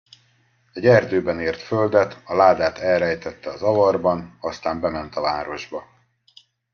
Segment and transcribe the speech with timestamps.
[0.73, 5.83] Egy erdőben ért földet, a ládát elrejtette az avarban, aztán bement a városba.